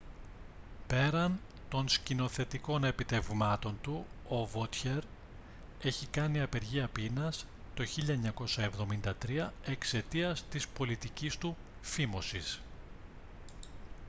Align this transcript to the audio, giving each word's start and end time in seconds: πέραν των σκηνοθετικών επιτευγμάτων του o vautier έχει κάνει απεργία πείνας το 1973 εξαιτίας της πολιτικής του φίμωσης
πέραν 0.87 1.39
των 1.69 1.89
σκηνοθετικών 1.89 2.83
επιτευγμάτων 2.83 3.77
του 3.81 4.05
o 4.29 4.57
vautier 4.57 5.01
έχει 5.81 6.07
κάνει 6.07 6.41
απεργία 6.41 6.87
πείνας 6.87 7.45
το 7.75 7.83
1973 9.25 9.49
εξαιτίας 9.65 10.43
της 10.49 10.67
πολιτικής 10.67 11.37
του 11.37 11.55
φίμωσης 11.81 12.59